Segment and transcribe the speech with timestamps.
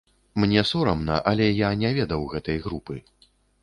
[0.43, 3.03] Мне сорамна, але я не ведаў гэтай групы.